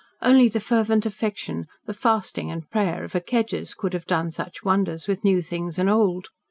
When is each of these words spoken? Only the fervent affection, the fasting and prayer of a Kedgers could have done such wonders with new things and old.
Only 0.23 0.49
the 0.49 0.59
fervent 0.59 1.05
affection, 1.05 1.67
the 1.85 1.93
fasting 1.93 2.49
and 2.49 2.67
prayer 2.71 3.03
of 3.03 3.13
a 3.13 3.21
Kedgers 3.21 3.77
could 3.77 3.93
have 3.93 4.07
done 4.07 4.31
such 4.31 4.63
wonders 4.63 5.07
with 5.07 5.23
new 5.23 5.43
things 5.43 5.77
and 5.77 5.91
old. 5.91 6.29